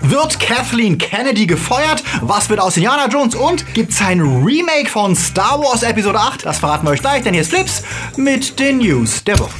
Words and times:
Wird 0.00 0.40
Kathleen 0.40 0.98
Kennedy 0.98 1.46
gefeuert? 1.46 2.02
Was 2.22 2.48
wird 2.48 2.60
aus 2.60 2.76
Indiana 2.76 3.06
Jones? 3.08 3.34
Und 3.34 3.74
gibt's 3.74 4.00
ein 4.00 4.20
Remake 4.20 4.88
von 4.88 5.14
Star 5.14 5.60
Wars 5.60 5.82
Episode 5.82 6.18
8? 6.18 6.46
Das 6.46 6.58
verraten 6.58 6.86
wir 6.86 6.92
euch 6.92 7.00
gleich, 7.00 7.22
denn 7.22 7.34
hier 7.34 7.42
ist 7.42 7.50
Flips 7.50 7.82
mit 8.16 8.58
den 8.58 8.78
News 8.78 9.22
der 9.24 9.38
Woche. 9.38 9.54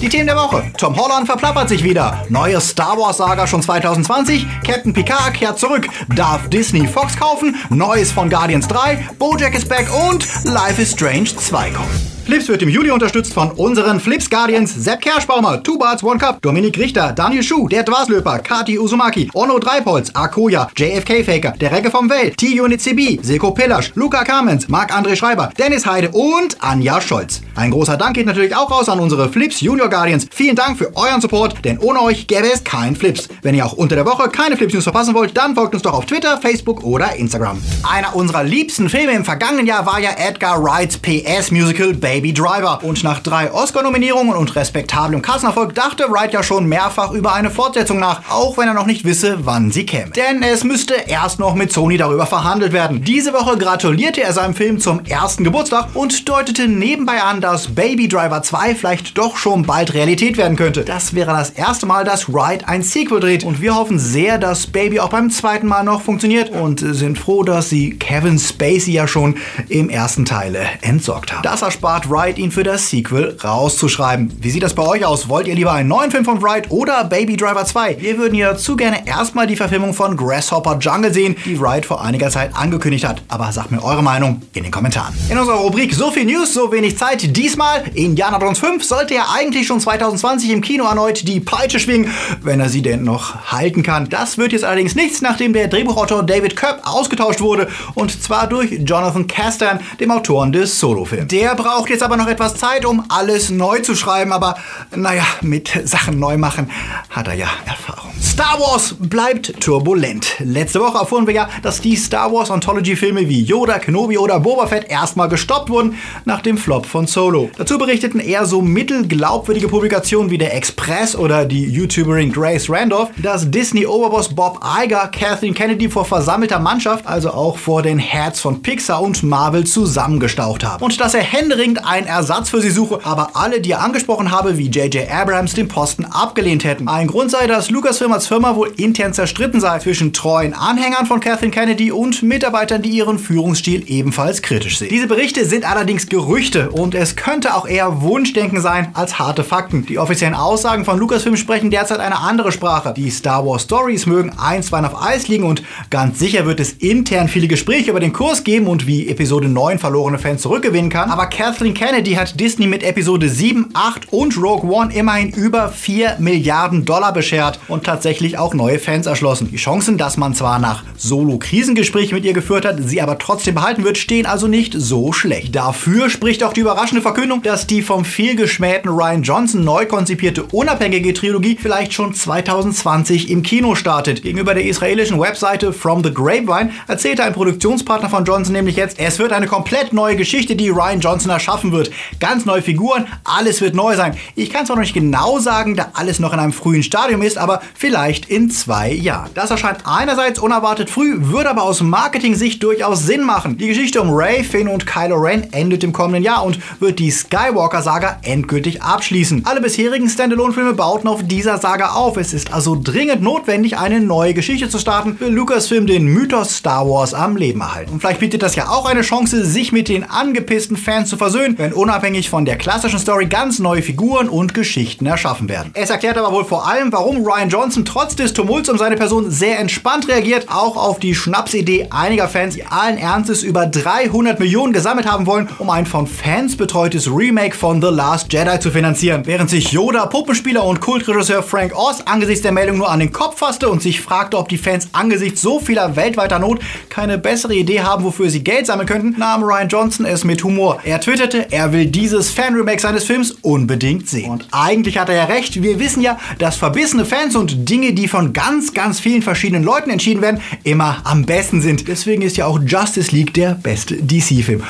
Die 0.00 0.08
Themen 0.08 0.26
der 0.26 0.36
Woche. 0.36 0.70
Tom 0.76 0.96
Holland 0.96 1.26
verplappert 1.26 1.68
sich 1.68 1.82
wieder. 1.82 2.24
Neue 2.28 2.60
Star 2.60 2.98
Wars 2.98 3.16
Saga 3.16 3.46
schon 3.46 3.62
2020. 3.62 4.46
Captain 4.64 4.92
Picard 4.92 5.34
kehrt 5.34 5.58
zurück. 5.58 5.88
Darf 6.14 6.48
Disney 6.48 6.86
Fox 6.86 7.16
kaufen? 7.16 7.56
Neues 7.70 8.12
von 8.12 8.28
Guardians 8.28 8.68
3. 8.68 9.08
Bojack 9.18 9.54
is 9.54 9.64
back 9.64 9.88
und 10.08 10.26
Life 10.44 10.80
is 10.80 10.92
Strange 10.92 11.34
2 11.34 11.70
kommen. 11.70 12.15
Flips 12.26 12.48
wird 12.48 12.60
im 12.62 12.68
Juli 12.68 12.90
unterstützt 12.90 13.32
von 13.32 13.52
unseren 13.52 14.00
Flips 14.00 14.28
Guardians 14.28 14.74
Sepp 14.74 15.00
Kerschbaumer, 15.00 15.62
Two 15.62 15.78
Barts 15.78 16.02
One 16.02 16.18
Cup, 16.18 16.42
Dominik 16.42 16.76
Richter, 16.76 17.12
Daniel 17.12 17.44
Schuh, 17.44 17.68
der 17.68 17.84
Dwaslöper, 17.84 18.40
Kati 18.40 18.80
Uzumaki, 18.80 19.30
Onno 19.32 19.60
Dreipolz, 19.60 20.10
Akoya, 20.12 20.68
JFK 20.76 21.22
Faker, 21.24 21.52
der 21.52 21.70
Regge 21.70 21.88
vom 21.88 22.10
Welt, 22.10 22.36
T-Unit 22.36 22.80
CB, 22.80 23.20
Seko 23.22 23.52
Pillasch, 23.52 23.92
Luca 23.94 24.24
Kamens, 24.24 24.68
Marc-André 24.68 25.14
Schreiber, 25.14 25.52
Dennis 25.56 25.86
Heide 25.86 26.10
und 26.10 26.60
Anja 26.60 27.00
Scholz. 27.00 27.42
Ein 27.54 27.70
großer 27.70 27.96
Dank 27.96 28.16
geht 28.16 28.26
natürlich 28.26 28.56
auch 28.56 28.72
raus 28.72 28.88
an 28.88 28.98
unsere 28.98 29.28
Flips 29.28 29.60
Junior 29.60 29.88
Guardians. 29.88 30.26
Vielen 30.32 30.56
Dank 30.56 30.78
für 30.78 30.96
euren 30.96 31.20
Support, 31.20 31.64
denn 31.64 31.78
ohne 31.78 32.02
euch 32.02 32.26
gäbe 32.26 32.50
es 32.52 32.64
kein 32.64 32.96
Flips. 32.96 33.28
Wenn 33.42 33.54
ihr 33.54 33.64
auch 33.64 33.74
unter 33.74 33.94
der 33.94 34.04
Woche 34.04 34.28
keine 34.30 34.56
Flips 34.56 34.74
News 34.74 34.82
verpassen 34.82 35.14
wollt, 35.14 35.36
dann 35.36 35.54
folgt 35.54 35.74
uns 35.74 35.84
doch 35.84 35.94
auf 35.94 36.06
Twitter, 36.06 36.40
Facebook 36.40 36.82
oder 36.82 37.14
Instagram. 37.14 37.62
Einer 37.88 38.16
unserer 38.16 38.42
liebsten 38.42 38.88
Filme 38.88 39.12
im 39.12 39.24
vergangenen 39.24 39.66
Jahr 39.66 39.86
war 39.86 40.00
ja 40.00 40.10
Edgar 40.18 40.60
Wrights 40.60 40.98
PS 40.98 41.52
Musical 41.52 41.94
Baby 42.16 42.32
Driver. 42.32 42.82
Und 42.82 43.04
nach 43.04 43.20
drei 43.20 43.52
Oscar-Nominierungen 43.52 44.36
und 44.36 44.56
respektablem 44.56 45.20
Kassenerfolg 45.20 45.74
dachte 45.74 46.06
Wright 46.08 46.32
ja 46.32 46.42
schon 46.42 46.64
mehrfach 46.64 47.10
über 47.10 47.34
eine 47.34 47.50
Fortsetzung 47.50 47.98
nach, 47.98 48.22
auch 48.30 48.56
wenn 48.56 48.68
er 48.68 48.72
noch 48.72 48.86
nicht 48.86 49.04
wisse, 49.04 49.44
wann 49.44 49.70
sie 49.70 49.84
käme. 49.84 50.12
Denn 50.12 50.42
es 50.42 50.64
müsste 50.64 50.94
erst 50.94 51.38
noch 51.38 51.54
mit 51.54 51.74
Sony 51.74 51.98
darüber 51.98 52.24
verhandelt 52.24 52.72
werden. 52.72 53.02
Diese 53.04 53.34
Woche 53.34 53.58
gratulierte 53.58 54.22
er 54.22 54.32
seinem 54.32 54.54
Film 54.54 54.80
zum 54.80 55.04
ersten 55.04 55.44
Geburtstag 55.44 55.88
und 55.92 56.26
deutete 56.26 56.68
nebenbei 56.68 57.20
an, 57.20 57.42
dass 57.42 57.74
Baby 57.74 58.08
Driver 58.08 58.40
2 58.40 58.74
vielleicht 58.74 59.18
doch 59.18 59.36
schon 59.36 59.64
bald 59.64 59.92
Realität 59.92 60.38
werden 60.38 60.56
könnte. 60.56 60.86
Das 60.86 61.12
wäre 61.12 61.32
das 61.32 61.50
erste 61.50 61.84
Mal, 61.84 62.04
dass 62.04 62.32
Wright 62.32 62.66
ein 62.66 62.82
Sequel 62.82 63.20
dreht 63.20 63.44
und 63.44 63.60
wir 63.60 63.74
hoffen 63.74 63.98
sehr, 63.98 64.38
dass 64.38 64.66
Baby 64.66 65.00
auch 65.00 65.10
beim 65.10 65.28
zweiten 65.28 65.66
Mal 65.66 65.84
noch 65.84 66.00
funktioniert 66.00 66.48
und 66.48 66.80
sind 66.80 67.18
froh, 67.18 67.42
dass 67.42 67.68
sie 67.68 67.90
Kevin 67.98 68.38
Spacey 68.38 68.92
ja 68.92 69.06
schon 69.06 69.36
im 69.68 69.90
ersten 69.90 70.24
Teil 70.24 70.56
entsorgt 70.80 71.34
haben. 71.34 71.42
Das 71.42 71.60
erspart 71.60 72.05
Wright 72.08 72.38
ihn 72.38 72.50
für 72.50 72.62
das 72.62 72.90
Sequel 72.90 73.36
rauszuschreiben. 73.42 74.32
Wie 74.40 74.50
sieht 74.50 74.62
das 74.62 74.74
bei 74.74 74.82
euch 74.82 75.04
aus? 75.04 75.28
Wollt 75.28 75.46
ihr 75.46 75.54
lieber 75.54 75.72
einen 75.72 75.88
neuen 75.88 76.10
Film 76.10 76.24
von 76.24 76.42
Wright 76.42 76.70
oder 76.70 77.04
Baby 77.04 77.36
Driver 77.36 77.64
2? 77.64 78.00
Wir 78.00 78.18
würden 78.18 78.34
ja 78.34 78.56
zu 78.56 78.76
gerne 78.76 79.06
erstmal 79.06 79.46
die 79.46 79.56
Verfilmung 79.56 79.94
von 79.94 80.16
Grasshopper 80.16 80.78
Jungle 80.78 81.12
sehen, 81.12 81.36
die 81.44 81.60
Wright 81.60 81.86
vor 81.86 82.02
einiger 82.02 82.30
Zeit 82.30 82.54
angekündigt 82.54 83.06
hat. 83.06 83.22
Aber 83.28 83.50
sagt 83.52 83.70
mir 83.70 83.82
eure 83.82 84.02
Meinung 84.02 84.42
in 84.54 84.62
den 84.62 84.72
Kommentaren. 84.72 85.14
In 85.30 85.38
unserer 85.38 85.56
Rubrik 85.56 85.94
So 85.94 86.10
viel 86.10 86.24
News, 86.24 86.54
so 86.54 86.70
wenig 86.72 86.96
Zeit. 86.96 87.36
Diesmal 87.36 87.84
Indiana 87.94 88.38
Jones 88.38 88.58
5 88.58 88.84
sollte 88.84 89.14
ja 89.14 89.26
eigentlich 89.34 89.66
schon 89.66 89.80
2020 89.80 90.50
im 90.50 90.60
Kino 90.60 90.84
erneut 90.84 91.26
die 91.26 91.40
Peitsche 91.40 91.78
schwingen, 91.80 92.10
wenn 92.42 92.60
er 92.60 92.68
sie 92.68 92.82
denn 92.82 93.04
noch 93.04 93.52
halten 93.52 93.82
kann. 93.82 94.08
Das 94.08 94.38
wird 94.38 94.52
jetzt 94.52 94.64
allerdings 94.64 94.94
nichts, 94.94 95.22
nachdem 95.22 95.52
der 95.52 95.68
Drehbuchautor 95.68 96.22
David 96.22 96.56
Koepp 96.56 96.80
ausgetauscht 96.84 97.40
wurde 97.40 97.68
und 97.94 98.22
zwar 98.22 98.46
durch 98.46 98.70
Jonathan 98.84 99.26
Castan, 99.26 99.80
dem 100.00 100.10
Autoren 100.10 100.52
des 100.52 100.78
Solo-Films. 100.78 101.28
Der 101.28 101.54
braucht 101.54 101.90
jetzt 101.90 101.95
aber 102.02 102.16
noch 102.16 102.28
etwas 102.28 102.54
Zeit, 102.54 102.84
um 102.84 103.04
alles 103.08 103.50
neu 103.50 103.80
zu 103.80 103.94
schreiben, 103.94 104.32
aber 104.32 104.56
naja, 104.94 105.24
mit 105.42 105.70
Sachen 105.84 106.18
neu 106.18 106.36
machen 106.38 106.70
hat 107.10 107.28
er 107.28 107.34
ja 107.34 107.48
Erfahrung. 107.66 108.12
Star 108.20 108.58
Wars 108.60 108.94
bleibt 108.98 109.60
turbulent. 109.60 110.34
Letzte 110.40 110.80
Woche 110.80 110.98
erfuhren 110.98 111.26
wir 111.26 111.34
ja, 111.34 111.48
dass 111.62 111.80
die 111.80 111.96
Star 111.96 112.32
Wars 112.32 112.50
Anthology-Filme 112.50 113.28
wie 113.28 113.42
Yoda, 113.42 113.78
Kenobi 113.78 114.18
oder 114.18 114.40
Boba 114.40 114.66
Fett 114.66 114.90
erstmal 114.90 115.28
gestoppt 115.28 115.70
wurden 115.70 115.96
nach 116.24 116.42
dem 116.42 116.58
Flop 116.58 116.84
von 116.84 117.06
Solo. 117.06 117.50
Dazu 117.56 117.78
berichteten 117.78 118.20
eher 118.20 118.44
so 118.44 118.60
mittelglaubwürdige 118.60 119.68
Publikationen 119.68 120.30
wie 120.30 120.38
der 120.38 120.54
Express 120.54 121.16
oder 121.16 121.44
die 121.46 121.64
YouTuberin 121.64 122.30
Grace 122.30 122.68
Randolph, 122.68 123.08
dass 123.16 123.50
Disney-Oberboss 123.50 124.34
Bob 124.34 124.60
Iger 124.82 125.08
Kathleen 125.08 125.54
Kennedy 125.54 125.88
vor 125.88 126.04
versammelter 126.04 126.58
Mannschaft, 126.58 127.06
also 127.06 127.30
auch 127.30 127.56
vor 127.56 127.82
den 127.82 127.98
Heads 127.98 128.40
von 128.40 128.60
Pixar 128.60 129.00
und 129.00 129.22
Marvel 129.22 129.64
zusammengestaucht 129.64 130.64
haben. 130.64 130.84
Und 130.84 131.00
dass 131.00 131.14
er 131.14 131.22
händeringend 131.22 131.85
einen 131.86 132.06
Ersatz 132.06 132.50
für 132.50 132.60
sie 132.60 132.70
suche, 132.70 133.00
aber 133.04 133.30
alle, 133.34 133.60
die 133.60 133.72
er 133.72 133.82
angesprochen 133.82 134.30
habe, 134.30 134.58
wie 134.58 134.68
J.J. 134.68 135.10
Abrams, 135.10 135.54
den 135.54 135.68
Posten 135.68 136.04
abgelehnt 136.04 136.64
hätten. 136.64 136.88
Ein 136.88 137.06
Grund 137.06 137.30
sei, 137.30 137.46
dass 137.46 137.70
Lucasfilm 137.70 138.12
als 138.12 138.26
Firma 138.26 138.56
wohl 138.56 138.72
intern 138.76 139.12
zerstritten 139.12 139.60
sei 139.60 139.78
zwischen 139.78 140.12
treuen 140.12 140.54
Anhängern 140.54 141.06
von 141.06 141.20
Kathleen 141.20 141.50
Kennedy 141.50 141.92
und 141.92 142.22
Mitarbeitern, 142.22 142.82
die 142.82 142.90
ihren 142.90 143.18
Führungsstil 143.18 143.84
ebenfalls 143.86 144.42
kritisch 144.42 144.78
sehen. 144.78 144.88
Diese 144.90 145.06
Berichte 145.06 145.44
sind 145.44 145.68
allerdings 145.68 146.08
Gerüchte 146.08 146.70
und 146.70 146.94
es 146.94 147.16
könnte 147.16 147.54
auch 147.54 147.66
eher 147.66 148.02
Wunschdenken 148.02 148.60
sein 148.60 148.88
als 148.94 149.18
harte 149.18 149.44
Fakten. 149.44 149.86
Die 149.86 149.98
offiziellen 149.98 150.34
Aussagen 150.34 150.84
von 150.84 150.98
Lucasfilm 150.98 151.36
sprechen 151.36 151.70
derzeit 151.70 152.00
eine 152.00 152.18
andere 152.18 152.52
Sprache. 152.52 152.94
Die 152.96 153.10
Star 153.10 153.46
Wars 153.46 153.62
Stories 153.62 154.06
mögen 154.06 154.32
einstweilen 154.38 154.86
auf 154.86 155.02
Eis 155.02 155.28
liegen 155.28 155.44
und 155.44 155.62
ganz 155.90 156.18
sicher 156.18 156.46
wird 156.46 156.60
es 156.60 156.72
intern 156.72 157.28
viele 157.28 157.48
Gespräche 157.48 157.90
über 157.90 158.00
den 158.00 158.12
Kurs 158.12 158.44
geben 158.44 158.66
und 158.66 158.86
wie 158.86 159.08
Episode 159.08 159.48
9 159.48 159.78
verlorene 159.78 160.18
Fans 160.18 160.42
zurückgewinnen 160.42 160.90
kann. 160.90 161.10
Aber 161.10 161.26
Kathleen 161.26 161.65
Kennedy 161.74 162.12
hat 162.12 162.38
Disney 162.38 162.66
mit 162.66 162.82
Episode 162.82 163.28
7, 163.28 163.70
8 163.72 164.12
und 164.12 164.36
Rogue 164.36 164.70
One 164.70 164.94
immerhin 164.94 165.30
über 165.30 165.68
4 165.68 166.16
Milliarden 166.18 166.84
Dollar 166.84 167.12
beschert 167.12 167.58
und 167.68 167.84
tatsächlich 167.84 168.38
auch 168.38 168.54
neue 168.54 168.78
Fans 168.78 169.06
erschlossen. 169.06 169.48
Die 169.50 169.56
Chancen, 169.56 169.98
dass 169.98 170.16
man 170.16 170.34
zwar 170.34 170.58
nach 170.58 170.84
Solo-Krisengespräche 170.96 172.14
mit 172.14 172.24
ihr 172.24 172.32
geführt 172.32 172.64
hat, 172.64 172.78
sie 172.80 173.00
aber 173.00 173.18
trotzdem 173.18 173.54
behalten 173.54 173.84
wird, 173.84 173.98
stehen 173.98 174.26
also 174.26 174.48
nicht 174.48 174.74
so 174.76 175.12
schlecht. 175.12 175.54
Dafür 175.54 176.10
spricht 176.10 176.44
auch 176.44 176.52
die 176.52 176.60
überraschende 176.60 177.02
Verkündung, 177.02 177.42
dass 177.42 177.66
die 177.66 177.82
vom 177.82 178.04
vielgeschmähten 178.04 178.90
Ryan 178.90 179.22
Johnson 179.22 179.64
neu 179.64 179.86
konzipierte 179.86 180.44
unabhängige 180.44 181.14
Trilogie 181.14 181.58
vielleicht 181.60 181.92
schon 181.92 182.14
2020 182.14 183.30
im 183.30 183.42
Kino 183.42 183.74
startet. 183.74 184.22
Gegenüber 184.22 184.54
der 184.54 184.64
israelischen 184.64 185.20
Webseite 185.20 185.72
From 185.72 186.02
the 186.04 186.12
Grapevine 186.12 186.70
erzählte 186.86 187.24
ein 187.24 187.32
Produktionspartner 187.32 188.10
von 188.10 188.24
Johnson 188.24 188.52
nämlich 188.52 188.76
jetzt, 188.76 188.98
es 188.98 189.18
wird 189.18 189.32
eine 189.32 189.46
komplett 189.46 189.92
neue 189.92 190.16
Geschichte, 190.16 190.56
die 190.56 190.68
Ryan 190.68 191.00
Johnson 191.00 191.30
erschaffen 191.56 191.72
wird. 191.72 191.90
Ganz 192.20 192.44
neue 192.44 192.62
Figuren, 192.62 193.06
alles 193.24 193.60
wird 193.60 193.74
neu 193.74 193.96
sein. 193.96 194.16
Ich 194.34 194.50
kann 194.50 194.64
es 194.64 194.70
auch 194.70 194.74
noch 194.74 194.82
nicht 194.82 194.94
genau 194.94 195.38
sagen, 195.38 195.74
da 195.74 195.90
alles 195.94 196.18
noch 196.18 196.32
in 196.32 196.38
einem 196.38 196.52
frühen 196.52 196.82
Stadium 196.82 197.22
ist, 197.22 197.38
aber 197.38 197.62
vielleicht 197.74 198.28
in 198.28 198.50
zwei 198.50 198.92
Jahren. 198.92 199.30
Das 199.34 199.50
erscheint 199.50 199.80
einerseits 199.84 200.38
unerwartet 200.38 200.90
früh, 200.90 201.14
würde 201.18 201.50
aber 201.50 201.62
aus 201.62 201.80
Marketing-Sicht 201.80 202.62
durchaus 202.62 203.04
Sinn 203.04 203.22
machen. 203.22 203.56
Die 203.56 203.68
Geschichte 203.68 204.02
um 204.02 204.10
Ray, 204.10 204.44
Finn 204.44 204.68
und 204.68 204.86
Kylo 204.86 205.16
Ren 205.16 205.52
endet 205.52 205.82
im 205.82 205.92
kommenden 205.92 206.22
Jahr 206.22 206.44
und 206.44 206.58
wird 206.80 206.98
die 206.98 207.10
Skywalker-Saga 207.10 208.18
endgültig 208.22 208.82
abschließen. 208.82 209.46
Alle 209.46 209.60
bisherigen 209.60 210.08
Standalone-Filme 210.08 210.74
bauten 210.74 211.08
auf 211.08 211.22
dieser 211.26 211.58
Saga 211.58 211.92
auf. 211.92 212.16
Es 212.16 212.34
ist 212.34 212.52
also 212.52 212.78
dringend 212.82 213.22
notwendig, 213.22 213.78
eine 213.78 214.00
neue 214.00 214.34
Geschichte 214.34 214.68
zu 214.68 214.78
starten, 214.78 215.18
will 215.20 215.28
Lucasfilm 215.28 215.86
den 215.86 216.04
Mythos 216.04 216.56
Star 216.56 216.88
Wars 216.88 217.14
am 217.14 217.36
Leben 217.36 217.60
erhalten. 217.60 217.92
Und 217.92 218.00
vielleicht 218.00 218.20
bietet 218.20 218.42
das 218.42 218.56
ja 218.56 218.68
auch 218.68 218.86
eine 218.86 219.02
Chance, 219.02 219.44
sich 219.44 219.72
mit 219.72 219.88
den 219.88 220.04
angepissten 220.04 220.76
Fans 220.76 221.08
zu 221.08 221.16
versöhnen, 221.16 221.45
wenn 221.56 221.72
unabhängig 221.72 222.28
von 222.28 222.44
der 222.44 222.56
klassischen 222.56 222.98
Story 222.98 223.26
ganz 223.26 223.58
neue 223.58 223.82
Figuren 223.82 224.28
und 224.28 224.54
Geschichten 224.54 225.06
erschaffen 225.06 225.48
werden. 225.48 225.70
Es 225.74 225.90
erklärt 225.90 226.18
aber 226.18 226.32
wohl 226.32 226.44
vor 226.44 226.68
allem, 226.68 226.92
warum 226.92 227.24
Ryan 227.24 227.48
Johnson 227.48 227.84
trotz 227.84 228.16
des 228.16 228.34
Tumults 228.34 228.68
um 228.68 228.78
seine 228.78 228.96
Person 228.96 229.30
sehr 229.30 229.58
entspannt 229.58 230.08
reagiert, 230.08 230.46
auch 230.48 230.76
auf 230.76 230.98
die 230.98 231.14
Schnapsidee 231.14 231.88
einiger 231.90 232.28
Fans, 232.28 232.54
die 232.54 232.64
allen 232.66 232.98
Ernstes 232.98 233.42
über 233.42 233.66
300 233.66 234.38
Millionen 234.40 234.72
gesammelt 234.72 235.10
haben 235.10 235.26
wollen, 235.26 235.48
um 235.58 235.70
ein 235.70 235.86
von 235.86 236.06
Fans 236.06 236.56
betreutes 236.56 237.08
Remake 237.08 237.54
von 237.54 237.80
The 237.80 237.88
Last 237.88 238.32
Jedi 238.32 238.58
zu 238.60 238.70
finanzieren. 238.70 239.22
Während 239.26 239.50
sich 239.50 239.72
Yoda, 239.72 240.06
Puppenspieler 240.06 240.64
und 240.64 240.80
Kultregisseur 240.80 241.42
Frank 241.42 241.76
Oz 241.76 242.02
angesichts 242.04 242.42
der 242.42 242.52
Meldung 242.52 242.78
nur 242.78 242.90
an 242.90 243.00
den 243.00 243.12
Kopf 243.12 243.38
fasste 243.38 243.68
und 243.68 243.82
sich 243.82 244.00
fragte, 244.00 244.38
ob 244.38 244.48
die 244.48 244.58
Fans 244.58 244.88
angesichts 244.92 245.42
so 245.42 245.60
vieler 245.60 245.96
weltweiter 245.96 246.38
Not 246.38 246.60
keine 246.88 247.18
bessere 247.18 247.54
Idee 247.54 247.80
haben, 247.80 248.04
wofür 248.04 248.30
sie 248.30 248.42
Geld 248.42 248.66
sammeln 248.66 248.86
könnten, 248.88 249.18
nahm 249.18 249.42
Ryan 249.42 249.68
Johnson 249.68 250.06
es 250.06 250.24
mit 250.24 250.42
Humor. 250.44 250.80
Er 250.84 251.00
twitterte, 251.00 251.35
er 251.50 251.72
will 251.72 251.86
dieses 251.86 252.30
Fan-Remake 252.30 252.80
seines 252.80 253.04
Films 253.04 253.32
unbedingt 253.42 254.08
sehen. 254.08 254.30
Und 254.30 254.48
eigentlich 254.52 254.98
hat 254.98 255.08
er 255.08 255.16
ja 255.16 255.24
recht. 255.24 255.62
Wir 255.62 255.78
wissen 255.78 256.02
ja, 256.02 256.18
dass 256.38 256.56
verbissene 256.56 257.04
Fans 257.04 257.36
und 257.36 257.68
Dinge, 257.68 257.92
die 257.92 258.08
von 258.08 258.32
ganz, 258.32 258.74
ganz 258.74 259.00
vielen 259.00 259.22
verschiedenen 259.22 259.64
Leuten 259.64 259.90
entschieden 259.90 260.22
werden, 260.22 260.40
immer 260.64 261.02
am 261.04 261.24
besten 261.24 261.60
sind. 261.60 261.88
Deswegen 261.88 262.22
ist 262.22 262.36
ja 262.36 262.46
auch 262.46 262.60
Justice 262.60 263.14
League 263.14 263.34
der 263.34 263.54
beste 263.54 263.96
DC-Film. 263.96 264.62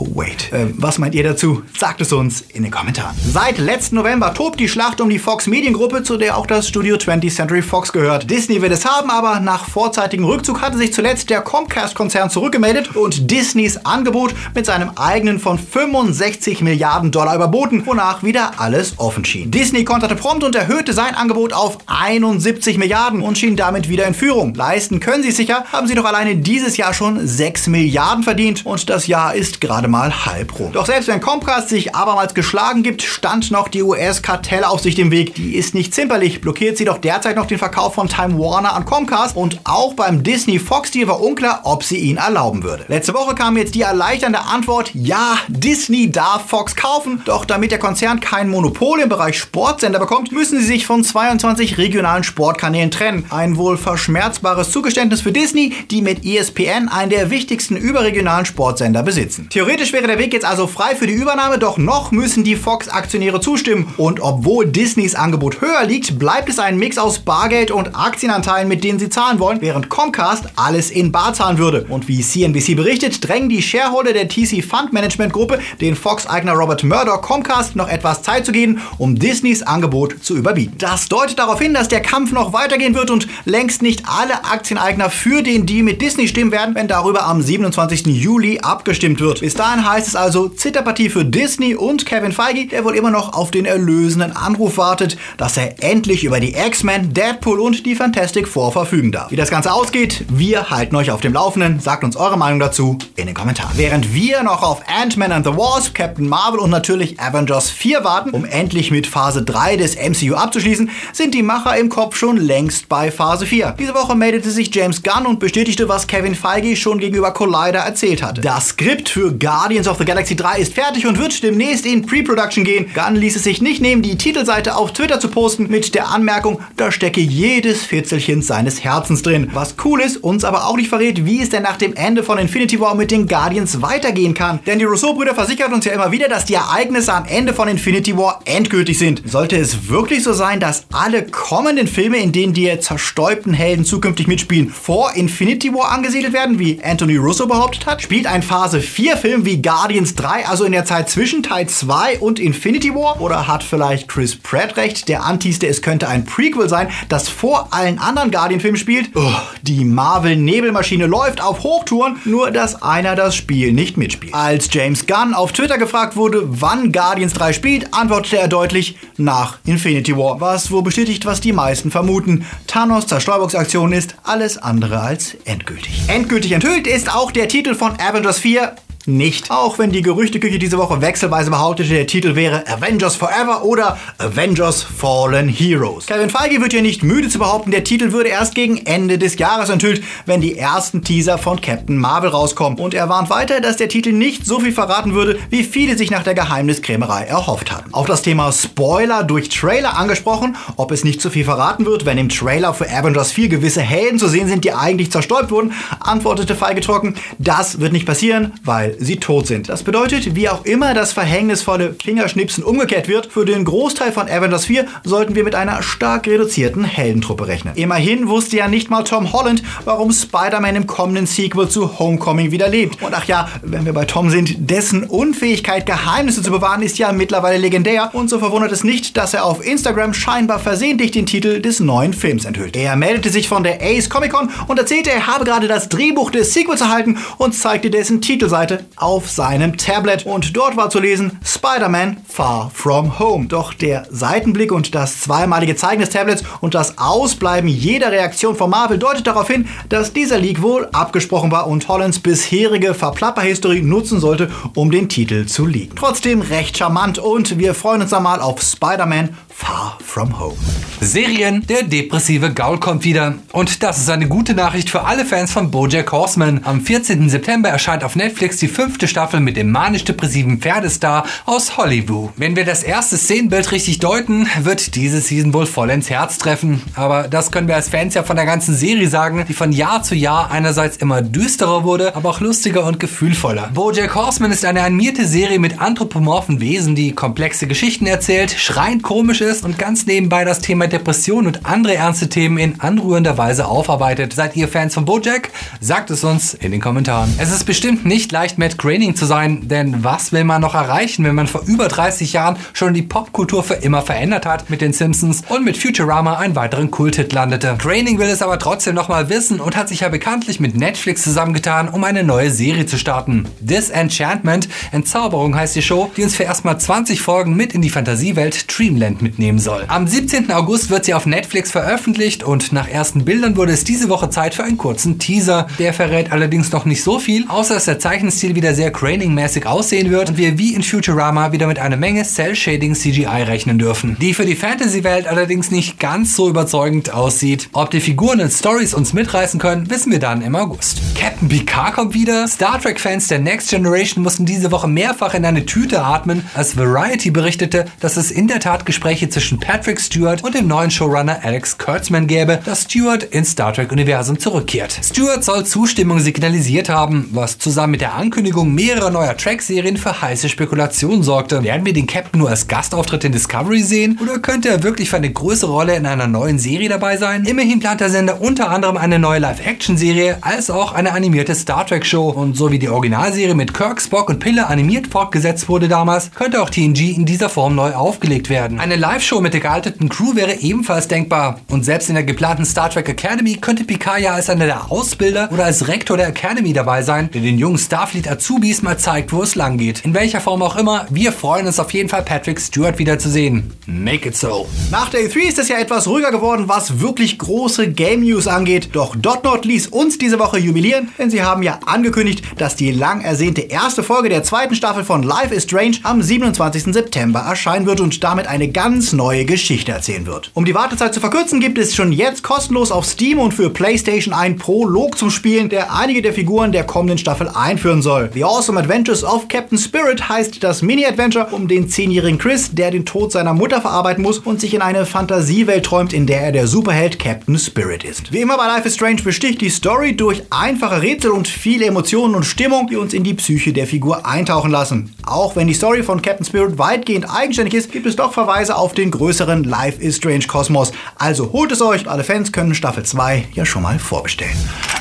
Oh 0.00 0.06
wait. 0.14 0.52
Äh, 0.52 0.66
was 0.76 0.98
meint 0.98 1.16
ihr 1.16 1.24
dazu? 1.24 1.64
Sagt 1.76 2.00
es 2.00 2.12
uns 2.12 2.40
in 2.40 2.62
den 2.62 2.70
Kommentaren. 2.70 3.16
Seit 3.20 3.58
letzten 3.58 3.96
November 3.96 4.32
tobt 4.32 4.60
die 4.60 4.68
Schlacht 4.68 5.00
um 5.00 5.10
die 5.10 5.18
Fox 5.18 5.48
Mediengruppe, 5.48 6.04
zu 6.04 6.16
der 6.16 6.38
auch 6.38 6.46
das 6.46 6.68
Studio 6.68 6.94
20th 6.94 7.34
Century 7.34 7.62
Fox 7.62 7.92
gehört. 7.92 8.30
Disney 8.30 8.62
will 8.62 8.70
es 8.70 8.84
haben, 8.84 9.10
aber 9.10 9.40
nach 9.40 9.68
vorzeitigem 9.68 10.24
Rückzug 10.24 10.60
hatte 10.60 10.78
sich 10.78 10.92
zuletzt 10.92 11.30
der 11.30 11.40
Comcast-Konzern 11.40 12.30
zurückgemeldet 12.30 12.94
und 12.94 13.28
Disneys 13.28 13.84
Angebot 13.84 14.34
mit 14.54 14.66
seinem 14.66 14.90
eigenen 14.94 15.40
von 15.40 15.58
65 15.58 16.60
Milliarden 16.60 17.10
Dollar 17.10 17.34
überboten, 17.34 17.84
wonach 17.84 18.22
wieder 18.22 18.52
alles 18.58 18.94
offen 18.98 19.24
schien. 19.24 19.50
Disney 19.50 19.82
konterte 19.82 20.14
prompt 20.14 20.44
und 20.44 20.54
erhöhte 20.54 20.92
sein 20.92 21.16
Angebot 21.16 21.52
auf 21.52 21.78
71 21.86 22.78
Milliarden 22.78 23.20
und 23.20 23.36
schien 23.36 23.56
damit 23.56 23.88
wieder 23.88 24.06
in 24.06 24.14
Führung. 24.14 24.54
Leisten 24.54 25.00
können 25.00 25.24
sie 25.24 25.32
sicher, 25.32 25.64
haben 25.72 25.88
sie 25.88 25.96
doch 25.96 26.04
alleine 26.04 26.36
dieses 26.36 26.76
Jahr 26.76 26.94
schon 26.94 27.26
6 27.26 27.66
Milliarden 27.66 28.22
verdient 28.22 28.64
und 28.64 28.88
das 28.88 29.08
Jahr 29.08 29.34
ist 29.34 29.60
gerade 29.60 29.87
mal 29.88 30.26
halb 30.26 30.58
rum. 30.58 30.72
Doch 30.72 30.86
selbst 30.86 31.08
wenn 31.08 31.20
Comcast 31.20 31.68
sich 31.68 31.94
abermals 31.94 32.34
geschlagen 32.34 32.82
gibt, 32.82 33.02
stand 33.02 33.50
noch 33.50 33.68
die 33.68 33.82
US-Kartellaufsicht 33.82 34.98
im 34.98 35.10
Weg. 35.10 35.34
Die 35.34 35.54
ist 35.54 35.74
nicht 35.74 35.94
zimperlich, 35.94 36.40
blockiert 36.40 36.76
sie 36.76 36.84
doch 36.84 36.98
derzeit 36.98 37.36
noch 37.36 37.46
den 37.46 37.58
Verkauf 37.58 37.94
von 37.94 38.08
Time 38.08 38.38
Warner 38.38 38.74
an 38.74 38.84
Comcast 38.84 39.36
und 39.36 39.60
auch 39.64 39.94
beim 39.94 40.22
Disney-Fox-Deal 40.22 41.08
war 41.08 41.20
unklar, 41.20 41.60
ob 41.64 41.84
sie 41.84 41.96
ihn 41.96 42.16
erlauben 42.16 42.62
würde. 42.62 42.84
Letzte 42.88 43.14
Woche 43.14 43.34
kam 43.34 43.56
jetzt 43.56 43.74
die 43.74 43.82
erleichternde 43.82 44.40
Antwort, 44.40 44.90
ja, 44.94 45.38
Disney 45.48 46.10
darf 46.10 46.48
Fox 46.48 46.76
kaufen, 46.76 47.22
doch 47.24 47.44
damit 47.44 47.70
der 47.70 47.78
Konzern 47.78 48.20
kein 48.20 48.48
Monopol 48.48 49.00
im 49.00 49.08
Bereich 49.08 49.38
Sportsender 49.38 49.98
bekommt, 49.98 50.32
müssen 50.32 50.58
sie 50.58 50.66
sich 50.66 50.86
von 50.86 51.04
22 51.04 51.78
regionalen 51.78 52.24
Sportkanälen 52.24 52.90
trennen. 52.90 53.24
Ein 53.30 53.56
wohl 53.56 53.76
verschmerzbares 53.76 54.70
Zugeständnis 54.70 55.20
für 55.20 55.32
Disney, 55.32 55.72
die 55.90 56.02
mit 56.02 56.24
ESPN 56.24 56.88
einen 56.88 57.10
der 57.10 57.30
wichtigsten 57.30 57.76
überregionalen 57.76 58.46
Sportsender 58.46 59.02
besitzen. 59.02 59.48
Theoretisch 59.50 59.77
wäre 59.92 60.06
der 60.06 60.18
Weg 60.18 60.32
jetzt 60.32 60.44
also 60.44 60.66
frei 60.66 60.96
für 60.96 61.06
die 61.06 61.12
Übernahme, 61.12 61.58
doch 61.58 61.78
noch 61.78 62.10
müssen 62.10 62.42
die 62.42 62.56
Fox-Aktionäre 62.56 63.40
zustimmen. 63.40 63.94
Und 63.96 64.20
obwohl 64.20 64.66
Disneys 64.66 65.14
Angebot 65.14 65.60
höher 65.60 65.84
liegt, 65.84 66.18
bleibt 66.18 66.48
es 66.48 66.58
ein 66.58 66.78
Mix 66.78 66.98
aus 66.98 67.20
Bargeld 67.20 67.70
und 67.70 67.94
Aktienanteilen, 67.94 68.66
mit 68.66 68.82
denen 68.82 68.98
sie 68.98 69.08
zahlen 69.08 69.38
wollen, 69.38 69.60
während 69.60 69.88
Comcast 69.88 70.46
alles 70.56 70.90
in 70.90 71.12
Bar 71.12 71.32
zahlen 71.34 71.58
würde. 71.58 71.86
Und 71.88 72.08
wie 72.08 72.22
CNBC 72.22 72.74
berichtet, 72.74 73.26
drängen 73.26 73.48
die 73.48 73.62
Shareholder 73.62 74.12
der 74.12 74.28
TC 74.28 74.64
Fund 74.64 74.92
Management 74.92 75.32
Gruppe 75.32 75.60
den 75.80 75.94
Fox-Eigner 75.94 76.54
Robert 76.54 76.82
Murdoch 76.82 77.22
Comcast 77.22 77.76
noch 77.76 77.88
etwas 77.88 78.22
Zeit 78.22 78.44
zu 78.44 78.52
geben, 78.52 78.80
um 78.98 79.18
Disneys 79.18 79.62
Angebot 79.62 80.16
zu 80.24 80.36
überbieten. 80.36 80.74
Das 80.78 81.08
deutet 81.08 81.38
darauf 81.38 81.60
hin, 81.60 81.72
dass 81.72 81.88
der 81.88 82.00
Kampf 82.00 82.32
noch 82.32 82.52
weitergehen 82.52 82.96
wird 82.96 83.10
und 83.10 83.28
längst 83.44 83.82
nicht 83.82 84.02
alle 84.06 84.44
Aktieneigner 84.44 85.10
für 85.10 85.42
den 85.42 85.66
Deal 85.66 85.84
mit 85.84 86.02
Disney 86.02 86.26
stimmen 86.26 86.52
werden, 86.52 86.74
wenn 86.74 86.88
darüber 86.88 87.26
am 87.26 87.42
27. 87.42 88.06
Juli 88.06 88.58
abgestimmt 88.60 89.20
wird. 89.20 89.40
Bis 89.40 89.54
dahin 89.54 89.67
heißt 89.68 90.08
es 90.08 90.16
also 90.16 90.48
Zitterpartie 90.48 91.10
für 91.10 91.24
Disney 91.24 91.74
und 91.74 92.06
Kevin 92.06 92.32
Feige, 92.32 92.66
der 92.66 92.84
wohl 92.84 92.96
immer 92.96 93.10
noch 93.10 93.34
auf 93.34 93.50
den 93.50 93.66
erlösenden 93.66 94.34
Anruf 94.34 94.78
wartet, 94.78 95.18
dass 95.36 95.56
er 95.56 95.82
endlich 95.82 96.24
über 96.24 96.40
die 96.40 96.54
X-Men, 96.54 97.12
Deadpool 97.12 97.60
und 97.60 97.84
die 97.84 97.94
Fantastic 97.94 98.48
Four 98.48 98.72
verfügen 98.72 99.12
darf. 99.12 99.30
Wie 99.30 99.36
das 99.36 99.50
Ganze 99.50 99.72
ausgeht, 99.72 100.24
wir 100.28 100.70
halten 100.70 100.96
euch 100.96 101.10
auf 101.10 101.20
dem 101.20 101.34
Laufenden. 101.34 101.80
Sagt 101.80 102.02
uns 102.02 102.16
eure 102.16 102.38
Meinung 102.38 102.60
dazu 102.60 102.96
in 103.16 103.26
den 103.26 103.34
Kommentaren. 103.34 103.72
Während 103.76 104.14
wir 104.14 104.42
noch 104.42 104.62
auf 104.62 104.80
Ant-Man 104.88 105.32
and 105.32 105.44
the 105.44 105.52
Wasp, 105.52 105.94
Captain 105.94 106.26
Marvel 106.26 106.60
und 106.60 106.70
natürlich 106.70 107.20
Avengers 107.20 107.68
4 107.68 108.04
warten, 108.04 108.30
um 108.30 108.46
endlich 108.46 108.90
mit 108.90 109.06
Phase 109.06 109.42
3 109.42 109.76
des 109.76 109.96
MCU 109.96 110.34
abzuschließen, 110.34 110.90
sind 111.12 111.34
die 111.34 111.42
Macher 111.42 111.76
im 111.76 111.90
Kopf 111.90 112.16
schon 112.16 112.38
längst 112.38 112.88
bei 112.88 113.10
Phase 113.10 113.44
4. 113.44 113.74
Diese 113.78 113.94
Woche 113.94 114.14
meldete 114.14 114.50
sich 114.50 114.74
James 114.74 115.02
Gunn 115.02 115.26
und 115.26 115.40
bestätigte, 115.40 115.88
was 115.88 116.06
Kevin 116.06 116.34
Feige 116.34 116.74
schon 116.74 116.98
gegenüber 116.98 117.32
Collider 117.32 117.80
erzählt 117.80 118.22
hatte. 118.22 118.40
Das 118.40 118.68
Skript 118.68 119.08
für 119.08 119.32
Guardians 119.48 119.88
of 119.88 119.96
the 119.96 120.04
Galaxy 120.04 120.36
3 120.36 120.58
ist 120.58 120.74
fertig 120.74 121.06
und 121.06 121.18
wird 121.18 121.42
demnächst 121.42 121.86
in 121.86 122.04
Pre-Production 122.04 122.64
gehen. 122.64 122.90
Gunn 122.92 123.16
ließ 123.16 123.34
es 123.34 123.44
sich 123.44 123.62
nicht 123.62 123.80
nehmen, 123.80 124.02
die 124.02 124.18
Titelseite 124.18 124.76
auf 124.76 124.92
Twitter 124.92 125.20
zu 125.20 125.28
posten 125.28 125.68
mit 125.70 125.94
der 125.94 126.08
Anmerkung, 126.08 126.60
da 126.76 126.92
stecke 126.92 127.22
jedes 127.22 127.82
Fitzelchen 127.82 128.42
seines 128.42 128.84
Herzens 128.84 129.22
drin. 129.22 129.48
Was 129.54 129.74
cool 129.86 130.02
ist, 130.02 130.18
uns 130.18 130.44
aber 130.44 130.66
auch 130.66 130.76
nicht 130.76 130.90
verrät, 130.90 131.24
wie 131.24 131.40
es 131.40 131.48
denn 131.48 131.62
nach 131.62 131.78
dem 131.78 131.94
Ende 131.94 132.22
von 132.22 132.36
Infinity 132.36 132.78
War 132.78 132.94
mit 132.94 133.10
den 133.10 133.26
Guardians 133.26 133.80
weitergehen 133.80 134.34
kann. 134.34 134.60
Denn 134.66 134.80
die 134.80 134.84
Rousseau-Brüder 134.84 135.34
versichern 135.34 135.72
uns 135.72 135.86
ja 135.86 135.92
immer 135.92 136.12
wieder, 136.12 136.28
dass 136.28 136.44
die 136.44 136.52
Ereignisse 136.52 137.14
am 137.14 137.24
Ende 137.24 137.54
von 137.54 137.68
Infinity 137.68 138.18
War 138.18 138.42
endgültig 138.44 138.98
sind. 138.98 139.22
Sollte 139.24 139.56
es 139.56 139.88
wirklich 139.88 140.24
so 140.24 140.34
sein, 140.34 140.60
dass 140.60 140.84
alle 140.92 141.24
kommenden 141.24 141.88
Filme, 141.88 142.18
in 142.18 142.32
denen 142.32 142.52
die 142.52 142.78
zerstäubten 142.80 143.54
Helden 143.54 143.86
zukünftig 143.86 144.26
mitspielen, 144.26 144.68
vor 144.68 145.14
Infinity 145.14 145.72
War 145.72 145.90
angesiedelt 145.90 146.34
werden, 146.34 146.58
wie 146.58 146.78
Anthony 146.84 147.16
Russo 147.16 147.46
behauptet 147.46 147.86
hat? 147.86 148.02
Spielt 148.02 148.26
ein 148.26 148.42
Phase 148.42 148.82
4 148.82 149.16
Film 149.16 149.37
wie 149.44 149.60
Guardians 149.62 150.14
3 150.14 150.46
also 150.46 150.64
in 150.64 150.72
der 150.72 150.84
Zeit 150.84 151.10
zwischen 151.10 151.42
Teil 151.42 151.68
2 151.68 152.18
und 152.18 152.38
Infinity 152.38 152.94
War? 152.94 153.20
Oder 153.20 153.46
hat 153.46 153.62
vielleicht 153.62 154.08
Chris 154.08 154.36
Pratt 154.36 154.76
recht, 154.76 155.08
der 155.08 155.24
antiste, 155.24 155.66
es 155.66 155.82
könnte 155.82 156.08
ein 156.08 156.24
Prequel 156.24 156.68
sein, 156.68 156.88
das 157.08 157.28
vor 157.28 157.68
allen 157.72 157.98
anderen 157.98 158.30
Guardian-Filmen 158.30 158.76
spielt? 158.76 159.10
Oh, 159.14 159.32
die 159.62 159.84
Marvel-Nebelmaschine 159.84 161.06
läuft 161.06 161.40
auf 161.40 161.62
Hochtouren, 161.62 162.16
nur 162.24 162.50
dass 162.50 162.82
einer 162.82 163.16
das 163.16 163.34
Spiel 163.34 163.72
nicht 163.72 163.96
mitspielt. 163.96 164.34
Als 164.34 164.68
James 164.72 165.06
Gunn 165.06 165.34
auf 165.34 165.52
Twitter 165.52 165.78
gefragt 165.78 166.16
wurde, 166.16 166.42
wann 166.44 166.92
Guardians 166.92 167.32
3 167.34 167.52
spielt, 167.52 167.94
antwortete 167.94 168.38
er 168.38 168.48
deutlich 168.48 168.96
nach 169.16 169.58
Infinity 169.66 170.16
War, 170.16 170.40
was 170.40 170.70
wohl 170.70 170.82
bestätigt, 170.82 171.26
was 171.26 171.40
die 171.40 171.52
meisten 171.52 171.90
vermuten. 171.90 172.46
Thanos 172.66 173.06
Zerstäubungsaktion 173.06 173.92
ist 173.92 174.16
alles 174.24 174.58
andere 174.58 175.00
als 175.00 175.36
endgültig. 175.44 176.02
Endgültig 176.08 176.52
enthüllt 176.52 176.86
ist 176.86 177.14
auch 177.14 177.30
der 177.30 177.48
Titel 177.48 177.74
von 177.74 177.92
Avengers 178.00 178.38
4 178.38 178.74
nicht. 179.08 179.50
Auch 179.50 179.78
wenn 179.78 179.90
die 179.90 180.02
Gerüchteküche 180.02 180.58
diese 180.58 180.78
Woche 180.78 181.00
wechselweise 181.00 181.50
behauptete, 181.50 181.88
der 181.88 182.06
Titel 182.06 182.34
wäre 182.34 182.66
Avengers 182.68 183.16
Forever 183.16 183.64
oder 183.64 183.98
Avengers 184.18 184.82
Fallen 184.82 185.48
Heroes. 185.48 186.06
Kevin 186.06 186.30
Feige 186.30 186.60
wird 186.60 186.72
ja 186.72 186.82
nicht 186.82 187.02
müde 187.02 187.28
zu 187.28 187.38
behaupten, 187.38 187.70
der 187.70 187.84
Titel 187.84 188.12
würde 188.12 188.28
erst 188.28 188.54
gegen 188.54 188.78
Ende 188.86 189.18
des 189.18 189.38
Jahres 189.38 189.70
enthüllt, 189.70 190.02
wenn 190.26 190.40
die 190.40 190.56
ersten 190.56 191.02
Teaser 191.02 191.38
von 191.38 191.60
Captain 191.60 191.96
Marvel 191.96 192.30
rauskommen. 192.30 192.78
Und 192.78 192.94
er 192.94 193.08
warnt 193.08 193.30
weiter, 193.30 193.60
dass 193.60 193.76
der 193.76 193.88
Titel 193.88 194.12
nicht 194.12 194.44
so 194.44 194.60
viel 194.60 194.72
verraten 194.72 195.14
würde, 195.14 195.38
wie 195.50 195.64
viele 195.64 195.96
sich 195.96 196.10
nach 196.10 196.22
der 196.22 196.34
Geheimniskrämerei 196.34 197.24
erhofft 197.24 197.72
haben. 197.72 197.94
Auch 197.94 198.06
das 198.06 198.22
Thema 198.22 198.52
Spoiler 198.52 199.24
durch 199.24 199.48
Trailer 199.48 199.96
angesprochen, 199.96 200.56
ob 200.76 200.92
es 200.92 201.04
nicht 201.04 201.22
zu 201.22 201.30
viel 201.30 201.44
verraten 201.44 201.86
wird, 201.86 202.04
wenn 202.04 202.18
im 202.18 202.28
Trailer 202.28 202.74
für 202.74 202.88
Avengers 202.90 203.32
4 203.32 203.48
gewisse 203.48 203.80
Helden 203.80 204.18
zu 204.18 204.28
sehen 204.28 204.48
sind, 204.48 204.64
die 204.64 204.72
eigentlich 204.72 205.10
zerstäubt 205.10 205.50
wurden, 205.50 205.72
antwortete 206.00 206.54
Feige 206.54 206.80
trocken, 206.80 207.14
das 207.38 207.80
wird 207.80 207.92
nicht 207.92 208.06
passieren, 208.06 208.52
weil 208.64 208.96
sie 208.98 209.16
tot 209.16 209.46
sind. 209.46 209.68
Das 209.68 209.82
bedeutet, 209.82 210.34
wie 210.34 210.48
auch 210.48 210.64
immer 210.64 210.94
das 210.94 211.12
verhängnisvolle 211.12 211.94
Fingerschnipsen 212.02 212.64
umgekehrt 212.64 213.08
wird, 213.08 213.26
für 213.32 213.44
den 213.44 213.64
Großteil 213.64 214.12
von 214.12 214.28
Avengers 214.28 214.66
4 214.66 214.86
sollten 215.04 215.34
wir 215.34 215.44
mit 215.44 215.54
einer 215.54 215.82
stark 215.82 216.26
reduzierten 216.26 216.84
Heldentruppe 216.84 217.46
rechnen. 217.46 217.74
Immerhin 217.76 218.28
wusste 218.28 218.56
ja 218.56 218.68
nicht 218.68 218.90
mal 218.90 219.04
Tom 219.04 219.32
Holland, 219.32 219.62
warum 219.84 220.12
Spider-Man 220.12 220.76
im 220.76 220.86
kommenden 220.86 221.26
Sequel 221.26 221.68
zu 221.68 221.98
Homecoming 221.98 222.50
wieder 222.50 222.68
lebt. 222.68 223.02
Und 223.02 223.14
ach 223.14 223.24
ja, 223.24 223.48
wenn 223.62 223.84
wir 223.84 223.92
bei 223.92 224.04
Tom 224.04 224.30
sind, 224.30 224.70
dessen 224.70 225.04
Unfähigkeit, 225.04 225.86
Geheimnisse 225.86 226.42
zu 226.42 226.50
bewahren, 226.50 226.82
ist 226.82 226.98
ja 226.98 227.12
mittlerweile 227.12 227.58
legendär 227.58 228.10
und 228.12 228.28
so 228.28 228.38
verwundert 228.38 228.72
es 228.72 228.84
nicht, 228.84 229.16
dass 229.16 229.34
er 229.34 229.44
auf 229.44 229.64
Instagram 229.64 230.14
scheinbar 230.14 230.58
versehentlich 230.58 231.10
den 231.10 231.26
Titel 231.26 231.60
des 231.60 231.80
neuen 231.80 232.12
Films 232.12 232.44
enthüllt. 232.44 232.76
Er 232.76 232.96
meldete 232.96 233.30
sich 233.30 233.48
von 233.48 233.62
der 233.62 233.80
Ace 233.82 234.10
Comic 234.10 234.32
Con 234.32 234.50
und 234.66 234.78
erzählte, 234.78 235.10
er 235.10 235.26
habe 235.26 235.44
gerade 235.44 235.68
das 235.68 235.88
Drehbuch 235.88 236.30
des 236.30 236.54
Sequels 236.54 236.80
erhalten 236.80 237.18
und 237.38 237.54
zeigte 237.54 237.90
dessen 237.90 238.20
Titelseite 238.20 238.77
auf 238.96 239.30
seinem 239.30 239.76
Tablet. 239.76 240.26
Und 240.26 240.56
dort 240.56 240.76
war 240.76 240.90
zu 240.90 241.00
lesen 241.00 241.38
Spider-Man 241.44 242.18
Far 242.28 242.70
From 242.74 243.18
Home. 243.18 243.46
Doch 243.46 243.74
der 243.74 244.06
Seitenblick 244.10 244.72
und 244.72 244.94
das 244.94 245.20
zweimalige 245.20 245.76
Zeigen 245.76 246.00
des 246.00 246.10
Tablets 246.10 246.44
und 246.60 246.74
das 246.74 246.98
Ausbleiben 246.98 247.68
jeder 247.68 248.12
Reaktion 248.12 248.56
von 248.56 248.70
Marvel 248.70 248.98
deutet 248.98 249.26
darauf 249.26 249.48
hin, 249.48 249.68
dass 249.88 250.12
dieser 250.12 250.38
Leak 250.38 250.62
wohl 250.62 250.88
abgesprochen 250.92 251.50
war 251.50 251.66
und 251.66 251.88
Hollands 251.88 252.18
bisherige 252.18 252.94
Verplapperhistorie 252.94 253.82
nutzen 253.82 254.20
sollte, 254.20 254.50
um 254.74 254.90
den 254.90 255.08
Titel 255.08 255.46
zu 255.46 255.66
leaken. 255.66 255.96
Trotzdem 255.96 256.40
recht 256.40 256.78
charmant 256.78 257.18
und 257.18 257.58
wir 257.58 257.74
freuen 257.74 258.02
uns 258.02 258.12
einmal 258.12 258.40
auf 258.40 258.62
Spider-Man 258.62 259.36
Far 259.48 259.98
From 260.04 260.38
Home. 260.38 260.56
Serien, 261.00 261.66
der 261.66 261.82
depressive 261.82 262.52
Gaul 262.52 262.78
kommt 262.78 263.04
wieder. 263.04 263.34
Und 263.52 263.82
das 263.82 263.98
ist 263.98 264.10
eine 264.10 264.28
gute 264.28 264.54
Nachricht 264.54 264.90
für 264.90 265.04
alle 265.04 265.24
Fans 265.24 265.52
von 265.52 265.70
Bojack 265.70 266.12
Horseman. 266.12 266.60
Am 266.64 266.80
14. 266.80 267.28
September 267.28 267.68
erscheint 267.68 268.04
auf 268.04 268.14
Netflix 268.14 268.58
die 268.58 268.67
fünfte 268.68 269.08
Staffel 269.08 269.40
mit 269.40 269.56
dem 269.56 269.70
manisch-depressiven 269.70 270.58
Pferdestar 270.58 271.24
aus 271.46 271.76
Hollywood. 271.76 272.30
Wenn 272.36 272.56
wir 272.56 272.64
das 272.64 272.82
erste 272.82 273.16
Szenenbild 273.16 273.72
richtig 273.72 273.98
deuten, 273.98 274.46
wird 274.60 274.94
diese 274.94 275.20
Season 275.20 275.52
wohl 275.54 275.66
voll 275.66 275.90
ins 275.90 276.10
Herz 276.10 276.38
treffen. 276.38 276.82
Aber 276.94 277.28
das 277.28 277.50
können 277.50 277.68
wir 277.68 277.74
als 277.74 277.88
Fans 277.88 278.14
ja 278.14 278.22
von 278.22 278.36
der 278.36 278.46
ganzen 278.46 278.74
Serie 278.74 279.08
sagen, 279.08 279.44
die 279.48 279.54
von 279.54 279.72
Jahr 279.72 280.02
zu 280.02 280.14
Jahr 280.14 280.50
einerseits 280.50 280.96
immer 280.96 281.22
düsterer 281.22 281.84
wurde, 281.84 282.14
aber 282.16 282.30
auch 282.30 282.40
lustiger 282.40 282.84
und 282.84 283.00
gefühlvoller. 283.00 283.70
Bojack 283.74 284.14
Horseman 284.14 284.52
ist 284.52 284.64
eine 284.64 284.82
animierte 284.82 285.26
Serie 285.26 285.58
mit 285.58 285.80
anthropomorphen 285.80 286.60
Wesen, 286.60 286.94
die 286.94 287.12
komplexe 287.12 287.66
Geschichten 287.66 288.06
erzählt, 288.06 288.52
schreiend 288.52 289.02
komisch 289.02 289.40
ist 289.40 289.64
und 289.64 289.78
ganz 289.78 290.06
nebenbei 290.06 290.44
das 290.44 290.60
Thema 290.60 290.86
Depression 290.86 291.46
und 291.46 291.64
andere 291.64 291.94
ernste 291.94 292.28
Themen 292.28 292.58
in 292.58 292.80
anrührender 292.80 293.38
Weise 293.38 293.66
aufarbeitet. 293.66 294.32
Seid 294.32 294.56
ihr 294.56 294.68
Fans 294.68 294.94
von 294.94 295.04
Bojack? 295.04 295.50
Sagt 295.80 296.10
es 296.10 296.24
uns 296.24 296.54
in 296.54 296.72
den 296.72 296.80
Kommentaren. 296.80 297.32
Es 297.38 297.50
ist 297.50 297.64
bestimmt 297.64 298.04
nicht 298.04 298.32
leicht 298.32 298.57
Matt 298.58 298.76
Groening 298.76 299.14
zu 299.14 299.24
sein, 299.24 299.68
denn 299.68 300.02
was 300.02 300.32
will 300.32 300.44
man 300.44 300.60
noch 300.60 300.74
erreichen, 300.74 301.24
wenn 301.24 301.36
man 301.36 301.46
vor 301.46 301.62
über 301.66 301.86
30 301.86 302.32
Jahren 302.32 302.56
schon 302.72 302.92
die 302.92 303.02
Popkultur 303.02 303.62
für 303.62 303.74
immer 303.74 304.02
verändert 304.02 304.46
hat 304.46 304.68
mit 304.68 304.80
den 304.80 304.92
Simpsons 304.92 305.42
und 305.48 305.64
mit 305.64 305.76
Futurama 305.76 306.38
einen 306.38 306.56
weiteren 306.56 306.90
Kulthit 306.90 307.32
landete. 307.32 307.76
Groening 307.78 308.18
will 308.18 308.28
es 308.28 308.42
aber 308.42 308.58
trotzdem 308.58 308.96
nochmal 308.96 309.28
wissen 309.28 309.60
und 309.60 309.76
hat 309.76 309.88
sich 309.88 310.00
ja 310.00 310.08
bekanntlich 310.08 310.58
mit 310.58 310.76
Netflix 310.76 311.22
zusammengetan, 311.22 311.88
um 311.88 312.02
eine 312.02 312.24
neue 312.24 312.50
Serie 312.50 312.86
zu 312.86 312.98
starten. 312.98 313.46
Disenchantment, 313.60 314.68
Entzauberung 314.90 315.54
heißt 315.54 315.76
die 315.76 315.82
Show, 315.82 316.10
die 316.16 316.24
uns 316.24 316.34
für 316.34 316.42
erstmal 316.42 316.80
20 316.80 317.22
Folgen 317.22 317.54
mit 317.54 317.74
in 317.74 317.82
die 317.82 317.90
Fantasiewelt 317.90 318.66
Dreamland 318.76 319.22
mitnehmen 319.22 319.60
soll. 319.60 319.84
Am 319.86 320.08
17. 320.08 320.50
August 320.50 320.90
wird 320.90 321.04
sie 321.04 321.14
auf 321.14 321.26
Netflix 321.26 321.70
veröffentlicht 321.70 322.42
und 322.42 322.72
nach 322.72 322.88
ersten 322.88 323.24
Bildern 323.24 323.56
wurde 323.56 323.72
es 323.72 323.84
diese 323.84 324.08
Woche 324.08 324.30
Zeit 324.30 324.54
für 324.54 324.64
einen 324.64 324.78
kurzen 324.78 325.20
Teaser. 325.20 325.68
Der 325.78 325.94
verrät 325.94 326.32
allerdings 326.32 326.72
noch 326.72 326.84
nicht 326.84 327.04
so 327.04 327.20
viel, 327.20 327.46
außer 327.48 327.74
dass 327.74 327.84
der 327.84 328.00
Zeichenstil 328.00 328.47
wieder 328.54 328.74
sehr 328.74 328.90
Craning-mäßig 328.90 329.66
aussehen 329.66 330.10
wird 330.10 330.30
und 330.30 330.38
wir 330.38 330.58
wie 330.58 330.74
in 330.74 330.82
Futurama 330.82 331.52
wieder 331.52 331.66
mit 331.66 331.78
einer 331.78 331.96
Menge 331.96 332.24
Cell-Shading 332.24 332.94
CGI 332.94 333.42
rechnen 333.44 333.78
dürfen. 333.78 334.16
Die 334.20 334.34
für 334.34 334.46
die 334.46 334.56
Fantasy-Welt 334.56 335.26
allerdings 335.26 335.70
nicht 335.70 336.00
ganz 336.00 336.34
so 336.34 336.48
überzeugend 336.48 337.12
aussieht. 337.12 337.68
Ob 337.72 337.90
die 337.90 338.00
Figuren 338.00 338.40
und 338.40 338.50
Stories 338.50 338.94
uns 338.94 339.12
mitreißen 339.12 339.60
können, 339.60 339.90
wissen 339.90 340.10
wir 340.10 340.18
dann 340.18 340.42
im 340.42 340.56
August. 340.56 341.00
Captain 341.14 341.48
Picard 341.48 341.94
kommt 341.94 342.14
wieder. 342.14 342.48
Star 342.48 342.80
Trek-Fans 342.80 343.28
der 343.28 343.38
Next 343.38 343.70
Generation 343.70 344.24
mussten 344.24 344.46
diese 344.46 344.70
Woche 344.72 344.88
mehrfach 344.88 345.34
in 345.34 345.44
eine 345.44 345.66
Tüte 345.66 346.02
atmen, 346.02 346.44
als 346.54 346.76
Variety 346.76 347.30
berichtete, 347.30 347.84
dass 348.00 348.16
es 348.16 348.30
in 348.30 348.48
der 348.48 348.60
Tat 348.60 348.86
Gespräche 348.86 349.28
zwischen 349.28 349.60
Patrick 349.60 350.00
Stewart 350.00 350.42
und 350.42 350.54
dem 350.54 350.66
neuen 350.66 350.90
Showrunner 350.90 351.40
Alex 351.42 351.78
Kurtzman 351.78 352.26
gäbe, 352.26 352.60
dass 352.64 352.82
Stewart 352.82 353.22
ins 353.22 353.50
Star 353.50 353.72
Trek-Universum 353.72 354.38
zurückkehrt. 354.38 354.98
Stewart 355.02 355.44
soll 355.44 355.66
Zustimmung 355.66 356.20
signalisiert 356.20 356.88
haben, 356.88 357.28
was 357.32 357.58
zusammen 357.58 357.92
mit 357.92 358.00
der 358.00 358.14
Ankündigung 358.14 358.37
mehrerer 358.42 359.10
neuer 359.10 359.36
Track-Serien 359.36 359.96
für 359.96 360.22
heiße 360.22 360.48
Spekulationen 360.48 361.22
sorgte. 361.22 361.62
Werden 361.64 361.84
wir 361.84 361.92
den 361.92 362.06
Captain 362.06 362.38
nur 362.38 362.48
als 362.48 362.68
Gastauftritt 362.68 363.24
in 363.24 363.32
Discovery 363.32 363.82
sehen 363.82 364.18
oder 364.22 364.38
könnte 364.38 364.68
er 364.68 364.82
wirklich 364.82 365.10
für 365.10 365.16
eine 365.16 365.30
größere 365.30 365.70
Rolle 365.70 365.96
in 365.96 366.06
einer 366.06 366.28
neuen 366.28 366.58
Serie 366.58 366.88
dabei 366.88 367.16
sein? 367.16 367.44
Immerhin 367.44 367.80
plant 367.80 368.00
der 368.00 368.10
Sender 368.10 368.40
unter 368.40 368.70
anderem 368.70 368.96
eine 368.96 369.18
neue 369.18 369.40
Live-Action-Serie 369.40 370.38
als 370.42 370.70
auch 370.70 370.92
eine 370.92 371.12
animierte 371.12 371.54
Star 371.54 371.84
Trek-Show 371.86 372.28
und 372.28 372.56
so 372.56 372.70
wie 372.70 372.78
die 372.78 372.88
Originalserie 372.88 373.54
mit 373.54 373.74
Kirk, 373.74 374.00
Spock 374.00 374.28
und 374.28 374.38
Pille 374.38 374.66
animiert 374.68 375.08
fortgesetzt 375.08 375.68
wurde 375.68 375.88
damals, 375.88 376.30
könnte 376.30 376.62
auch 376.62 376.70
TNG 376.70 377.16
in 377.16 377.26
dieser 377.26 377.48
Form 377.48 377.74
neu 377.74 377.92
aufgelegt 377.92 378.50
werden. 378.50 378.78
Eine 378.78 378.96
Live-Show 378.96 379.40
mit 379.40 379.54
der 379.54 379.60
gealteten 379.60 380.08
Crew 380.08 380.36
wäre 380.36 380.60
ebenfalls 380.60 381.08
denkbar 381.08 381.60
und 381.68 381.84
selbst 381.84 382.08
in 382.08 382.14
der 382.14 382.24
geplanten 382.24 382.64
Star 382.64 382.90
Trek 382.90 383.08
Academy 383.08 383.54
könnte 383.54 383.84
Picard 383.84 384.20
ja 384.20 384.34
als 384.34 384.48
einer 384.48 384.66
der 384.66 384.92
Ausbilder 384.92 385.50
oder 385.52 385.64
als 385.64 385.88
Rektor 385.88 386.16
der 386.16 386.28
Academy 386.28 386.72
dabei 386.72 387.02
sein, 387.02 387.30
der 387.32 387.40
den 387.40 387.58
jungen 387.58 387.78
Starfleet 387.78 388.27
Azubis 388.28 388.82
mal 388.82 388.98
zeigt, 388.98 389.32
wo 389.32 389.42
es 389.42 389.54
lang 389.54 389.78
geht. 389.78 390.04
In 390.04 390.14
welcher 390.14 390.40
Form 390.40 390.62
auch 390.62 390.76
immer, 390.76 391.06
wir 391.10 391.32
freuen 391.32 391.66
uns 391.66 391.78
auf 391.80 391.92
jeden 391.92 392.08
Fall 392.08 392.22
Patrick 392.22 392.60
Stewart 392.60 392.98
wiederzusehen. 392.98 393.72
Make 393.86 394.28
it 394.28 394.36
so. 394.36 394.68
Nach 394.90 395.08
Day 395.08 395.28
3 395.28 395.40
ist 395.40 395.58
es 395.58 395.68
ja 395.68 395.78
etwas 395.78 396.06
ruhiger 396.06 396.30
geworden, 396.30 396.64
was 396.68 397.00
wirklich 397.00 397.38
große 397.38 397.88
Game 397.92 398.20
News 398.20 398.46
angeht. 398.46 398.90
Doch 398.92 399.16
Dotnot 399.16 399.64
ließ 399.64 399.88
uns 399.88 400.18
diese 400.18 400.38
Woche 400.38 400.58
jubilieren, 400.58 401.08
denn 401.18 401.30
sie 401.30 401.42
haben 401.42 401.62
ja 401.62 401.80
angekündigt, 401.86 402.44
dass 402.58 402.76
die 402.76 402.90
lang 402.90 403.22
ersehnte 403.22 403.62
erste 403.62 404.02
Folge 404.02 404.28
der 404.28 404.42
zweiten 404.42 404.74
Staffel 404.74 405.04
von 405.04 405.22
Life 405.22 405.54
is 405.54 405.64
Strange 405.64 405.98
am 406.02 406.22
27. 406.22 406.92
September 406.92 407.40
erscheinen 407.40 407.86
wird 407.86 408.00
und 408.00 408.22
damit 408.22 408.46
eine 408.46 408.68
ganz 408.68 409.12
neue 409.12 409.44
Geschichte 409.44 409.92
erzählen 409.92 410.26
wird. 410.26 410.50
Um 410.54 410.64
die 410.64 410.74
Wartezeit 410.74 411.14
zu 411.14 411.20
verkürzen, 411.20 411.60
gibt 411.60 411.78
es 411.78 411.94
schon 411.94 412.12
jetzt 412.12 412.42
kostenlos 412.42 412.90
auf 412.90 413.04
Steam 413.04 413.38
und 413.38 413.54
für 413.54 413.70
PlayStation 413.70 414.34
ein 414.34 414.56
Prolog 414.56 415.16
zum 415.16 415.30
Spielen, 415.30 415.68
der 415.68 415.94
einige 415.94 416.22
der 416.22 416.32
Figuren 416.32 416.72
der 416.72 416.84
kommenden 416.84 417.18
Staffel 417.18 417.48
einführen 417.48 418.02
soll. 418.02 418.17
The 418.26 418.44
Awesome 418.44 418.78
Adventures 418.78 419.22
of 419.22 419.48
Captain 419.48 419.78
Spirit 419.78 420.28
heißt 420.28 420.62
das 420.64 420.82
Mini-Adventure 420.82 421.48
um 421.52 421.68
den 421.68 421.88
10-jährigen 421.88 422.38
Chris, 422.38 422.70
der 422.72 422.90
den 422.90 423.06
Tod 423.06 423.30
seiner 423.30 423.54
Mutter 423.54 423.80
verarbeiten 423.80 424.22
muss 424.22 424.38
und 424.38 424.60
sich 424.60 424.74
in 424.74 424.82
eine 424.82 425.06
Fantasiewelt 425.06 425.86
träumt, 425.86 426.12
in 426.12 426.26
der 426.26 426.40
er 426.40 426.52
der 426.52 426.66
Superheld 426.66 427.18
Captain 427.18 427.58
Spirit 427.58 428.02
ist. 428.02 428.32
Wie 428.32 428.40
immer 428.40 428.56
bei 428.56 428.66
Life 428.66 428.88
is 428.88 428.94
Strange 428.94 429.22
besticht 429.22 429.60
die 429.60 429.70
Story 429.70 430.16
durch 430.16 430.42
einfache 430.50 431.00
Rätsel 431.00 431.30
und 431.30 431.46
viele 431.46 431.86
Emotionen 431.86 432.34
und 432.34 432.44
Stimmung, 432.44 432.88
die 432.88 432.96
uns 432.96 433.14
in 433.14 433.22
die 433.22 433.34
Psyche 433.34 433.72
der 433.72 433.86
Figur 433.86 434.26
eintauchen 434.26 434.70
lassen. 434.70 435.14
Auch 435.24 435.54
wenn 435.54 435.68
die 435.68 435.74
Story 435.74 436.02
von 436.02 436.20
Captain 436.20 436.46
Spirit 436.46 436.78
weitgehend 436.78 437.30
eigenständig 437.30 437.74
ist, 437.74 437.92
gibt 437.92 438.06
es 438.06 438.16
doch 438.16 438.32
Verweise 438.32 438.76
auf 438.76 438.94
den 438.94 439.10
größeren 439.10 439.64
Life 439.64 440.02
is 440.02 440.16
Strange 440.16 440.46
Kosmos. 440.48 440.92
Also 441.16 441.52
holt 441.52 441.70
es 441.70 441.80
euch, 441.80 442.08
alle 442.08 442.24
Fans 442.24 442.50
können 442.50 442.74
Staffel 442.74 443.04
2 443.04 443.48
ja 443.54 443.64
schon 443.64 443.82
mal 443.82 443.98
vorbestellen. 443.98 444.58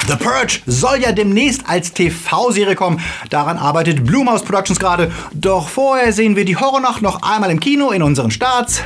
The 0.07 0.15
Purge 0.15 0.61
soll 0.65 1.01
ja 1.01 1.11
demnächst 1.11 1.67
als 1.67 1.91
TV-Serie 1.91 2.75
kommen. 2.75 3.01
Daran 3.29 3.57
arbeitet 3.57 4.05
Blumhouse 4.05 4.43
Productions 4.43 4.79
gerade. 4.79 5.11
Doch 5.33 5.67
vorher 5.67 6.13
sehen 6.13 6.37
wir 6.37 6.45
die 6.45 6.55
Horrornacht 6.55 7.01
noch 7.01 7.23
einmal 7.23 7.51
im 7.51 7.59
Kino 7.59 7.91
in 7.91 8.01
unseren 8.01 8.31
Starts 8.31 8.81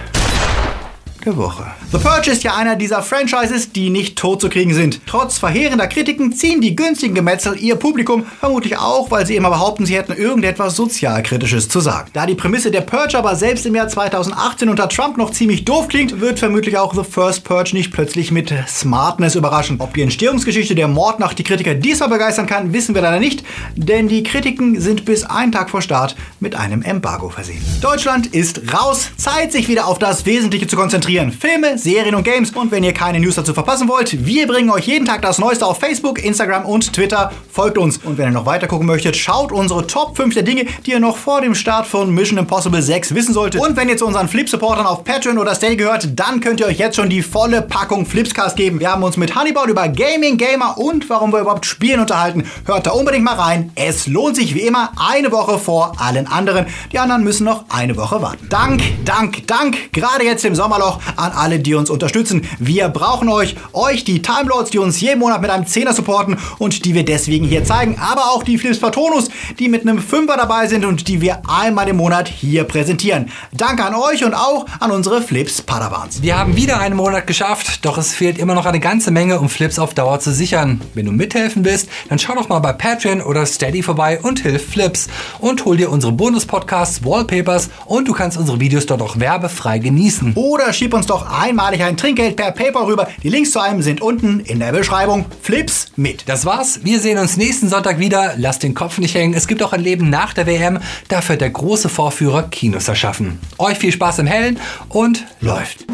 der 1.25 1.37
Woche. 1.37 1.65
The 1.91 1.97
Purge 1.97 2.31
ist 2.31 2.43
ja 2.43 2.55
einer 2.55 2.75
dieser 2.75 3.01
Franchises, 3.01 3.71
die 3.71 3.89
nicht 3.89 4.17
tot 4.17 4.41
zu 4.41 4.49
kriegen 4.49 4.73
sind. 4.73 5.01
Trotz 5.05 5.37
verheerender 5.37 5.87
Kritiken 5.87 6.33
ziehen 6.33 6.61
die 6.61 6.75
günstigen 6.75 7.13
Gemetzel 7.13 7.57
ihr 7.59 7.75
Publikum, 7.75 8.25
vermutlich 8.39 8.77
auch, 8.77 9.11
weil 9.11 9.25
sie 9.25 9.35
immer 9.35 9.49
behaupten, 9.49 9.85
sie 9.85 9.95
hätten 9.95 10.13
irgendetwas 10.13 10.75
Sozialkritisches 10.75 11.69
zu 11.69 11.79
sagen. 11.79 12.09
Da 12.13 12.25
die 12.25 12.35
Prämisse 12.35 12.71
der 12.71 12.81
Purge 12.81 13.17
aber 13.17 13.35
selbst 13.35 13.65
im 13.65 13.75
Jahr 13.75 13.87
2018 13.87 14.69
unter 14.69 14.89
Trump 14.89 15.17
noch 15.17 15.31
ziemlich 15.31 15.65
doof 15.65 15.87
klingt, 15.89 16.21
wird 16.21 16.39
vermutlich 16.39 16.77
auch 16.77 16.95
The 16.95 17.03
First 17.03 17.43
Purge 17.43 17.71
nicht 17.73 17.91
plötzlich 17.91 18.31
mit 18.31 18.53
Smartness 18.67 19.35
überraschen. 19.35 19.75
Ob 19.79 19.93
die 19.93 20.01
Entstehungsgeschichte 20.01 20.75
der 20.75 20.87
Mordnacht 20.87 21.37
die 21.37 21.43
Kritiker 21.43 21.75
diesmal 21.75 22.09
begeistern 22.09 22.47
kann, 22.47 22.73
wissen 22.73 22.95
wir 22.95 23.01
leider 23.01 23.19
nicht, 23.19 23.43
denn 23.75 24.07
die 24.07 24.23
Kritiken 24.23 24.79
sind 24.79 25.05
bis 25.05 25.23
einen 25.23 25.51
Tag 25.51 25.69
vor 25.69 25.81
Start 25.81 26.15
mit 26.39 26.55
einem 26.55 26.81
Embargo 26.81 27.29
versehen. 27.29 27.61
Deutschland 27.81 28.27
ist 28.27 28.73
raus, 28.73 29.11
Zeit 29.17 29.51
sich 29.51 29.67
wieder 29.67 29.87
auf 29.87 29.99
das 29.99 30.25
Wesentliche 30.25 30.67
zu 30.67 30.75
konzentrieren. 30.75 31.10
Filme, 31.11 31.77
Serien 31.77 32.15
und 32.15 32.23
Games. 32.23 32.51
Und 32.51 32.71
wenn 32.71 32.83
ihr 32.85 32.93
keine 32.93 33.19
News 33.19 33.35
dazu 33.35 33.53
verpassen 33.53 33.89
wollt, 33.89 34.25
wir 34.25 34.47
bringen 34.47 34.69
euch 34.69 34.87
jeden 34.87 35.05
Tag 35.05 35.21
das 35.21 35.39
Neueste 35.39 35.65
auf 35.65 35.77
Facebook, 35.77 36.23
Instagram 36.23 36.65
und 36.65 36.93
Twitter. 36.93 37.33
Folgt 37.51 37.77
uns. 37.77 37.97
Und 37.97 38.17
wenn 38.17 38.29
ihr 38.29 38.31
noch 38.31 38.45
weiter 38.45 38.67
gucken 38.67 38.87
möchtet, 38.87 39.17
schaut 39.17 39.51
unsere 39.51 39.85
Top 39.87 40.15
5 40.15 40.33
der 40.33 40.43
Dinge, 40.43 40.65
die 40.85 40.91
ihr 40.91 41.01
noch 41.01 41.17
vor 41.17 41.41
dem 41.41 41.53
Start 41.53 41.85
von 41.85 42.13
Mission 42.13 42.37
Impossible 42.37 42.81
6 42.81 43.13
wissen 43.13 43.33
solltet. 43.33 43.59
Und 43.59 43.75
wenn 43.75 43.89
ihr 43.89 43.97
zu 43.97 44.05
unseren 44.05 44.29
Flip-Supportern 44.29 44.85
auf 44.85 45.03
Patreon 45.03 45.37
oder 45.37 45.53
Steady 45.53 45.75
gehört, 45.75 46.07
dann 46.15 46.39
könnt 46.39 46.61
ihr 46.61 46.67
euch 46.67 46.79
jetzt 46.79 46.95
schon 46.95 47.09
die 47.09 47.21
volle 47.21 47.61
Packung 47.61 48.05
Flipscast 48.05 48.55
geben. 48.55 48.79
Wir 48.79 48.91
haben 48.91 49.03
uns 49.03 49.17
mit 49.17 49.35
Honeyball 49.35 49.69
über 49.69 49.89
Gaming, 49.89 50.37
Gamer 50.37 50.77
und 50.77 51.09
warum 51.09 51.33
wir 51.33 51.41
überhaupt 51.41 51.65
spielen 51.65 51.99
unterhalten. 51.99 52.45
Hört 52.65 52.87
da 52.87 52.91
unbedingt 52.91 53.25
mal 53.25 53.35
rein. 53.35 53.71
Es 53.75 54.07
lohnt 54.07 54.37
sich 54.37 54.55
wie 54.55 54.61
immer 54.61 54.93
eine 54.95 55.31
Woche 55.33 55.59
vor 55.59 55.95
allen 55.99 56.27
anderen. 56.27 56.67
Die 56.93 56.99
anderen 56.99 57.23
müssen 57.25 57.43
noch 57.43 57.65
eine 57.67 57.97
Woche 57.97 58.21
warten. 58.21 58.47
Dank, 58.49 58.81
Dank, 59.03 59.45
Dank, 59.47 59.91
gerade 59.91 60.23
jetzt 60.23 60.45
im 60.45 60.55
Sommerloch 60.55 61.00
an 61.15 61.31
alle, 61.31 61.60
die 61.60 61.75
uns 61.75 61.89
unterstützen. 61.89 62.48
Wir 62.60 62.89
brauchen 62.89 63.29
euch, 63.29 63.55
euch, 63.74 64.03
die 64.03 64.22
Timelords, 64.22 64.72
die 64.72 64.79
uns 64.79 65.01
jeden 65.01 65.20
Monat 65.20 65.41
mit 65.41 65.50
einem 65.50 65.65
Zehner 65.65 65.93
supporten 65.93 66.38
und 66.60 66.86
die 66.86 66.93
wir 66.93 67.05
deswegen 67.05 67.46
hier 67.46 67.63
zeigen, 67.63 67.98
aber 68.00 68.31
auch 68.31 68.43
die 68.43 68.58
Flips 68.58 68.79
Patronus, 68.79 69.29
die 69.60 69.70
mit 69.70 69.81
einem 69.81 70.00
Fünfer 70.00 70.38
dabei 70.38 70.67
sind 70.67 70.86
und 70.86 71.08
die 71.08 71.22
wir 71.22 71.41
einmal 71.48 71.88
im 71.89 71.98
Monat 71.98 72.27
hier 72.27 72.63
präsentieren. 72.63 73.29
Danke 73.51 73.84
an 73.84 73.96
euch 73.96 74.24
und 74.24 74.34
auch 74.34 74.65
an 74.79 74.91
unsere 74.91 75.22
Flips 75.22 75.62
Padawans. 75.62 76.22
Wir 76.22 76.38
haben 76.38 76.55
wieder 76.55 76.79
einen 76.79 76.96
Monat 76.96 77.27
geschafft, 77.27 77.86
doch 77.86 77.98
es 77.98 78.13
fehlt 78.13 78.38
immer 78.38 78.53
noch 78.53 78.65
eine 78.65 78.79
ganze 78.79 79.12
Menge, 79.12 79.39
um 79.39 79.50
Flips 79.50 79.79
auf 79.79 79.93
Dauer 79.93 80.20
zu 80.20 80.31
sichern. 80.31 80.81
Wenn 80.93 81.05
du 81.05 81.12
mithelfen 81.12 81.65
willst, 81.65 81.89
dann 82.10 82.20
schau 82.20 82.36
doch 82.36 82.50
mal 82.50 82.60
bei 82.60 82.74
Patreon 82.74 83.22
oder 83.22 83.46
Steady 83.46 83.84
vorbei 83.84 84.20
und 84.22 84.39
hilf 84.39 84.70
Flips 84.72 85.08
und 85.39 85.65
hol 85.65 85.77
dir 85.77 85.91
unsere 85.91 86.12
Bonus-Podcasts, 86.12 87.03
Wallpapers 87.03 87.70
und 87.86 88.08
du 88.08 88.13
kannst 88.13 88.38
unsere 88.38 88.60
Videos 88.60 88.86
dort 88.86 89.01
auch 89.01 89.20
werbefrei 89.20 89.79
genießen. 89.79 90.34
Oder 90.36 90.74
schieb 90.74 90.90
uns 90.93 91.05
doch 91.05 91.29
einmalig 91.29 91.83
ein 91.83 91.98
Trinkgeld 91.98 92.36
per 92.36 92.51
PayPal 92.51 92.86
rüber. 92.86 93.07
Die 93.24 93.29
Links 93.29 93.51
zu 93.51 93.60
einem 93.60 93.81
sind 93.81 94.01
unten 94.01 94.39
in 94.41 94.60
der 94.60 94.71
Beschreibung. 94.71 95.25
Flips 95.41 95.88
mit. 95.95 96.27
Das 96.27 96.45
war's. 96.45 96.81
Wir 96.83 97.00
sehen 97.00 97.17
uns 97.17 97.38
nächsten 97.38 97.69
Sonntag 97.69 98.00
wieder. 98.00 98.33
Lass 98.38 98.60
den 98.60 98.74
Kopf 98.74 98.98
nicht 98.98 99.15
hängen. 99.15 99.33
Es 99.33 99.48
gibt 99.48 99.63
auch 99.63 99.74
ein 99.74 99.81
Leben 99.81 100.10
nach 100.10 100.33
der 100.33 100.48
WM. 100.48 100.79
Dafür 101.07 101.33
hat 101.33 101.41
der 101.41 101.50
große 101.50 101.89
Vorführer 101.89 102.43
Kinos 102.43 102.88
erschaffen. 102.88 103.39
Euch 103.57 103.77
viel 103.77 103.91
Spaß 103.91 104.19
im 104.19 104.27
Hellen 104.27 104.60
und 104.89 105.25
läuft. 105.39 105.86